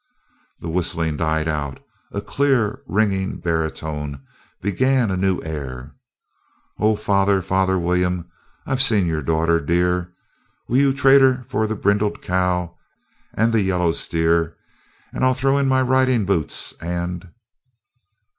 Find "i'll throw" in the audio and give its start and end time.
15.23-15.59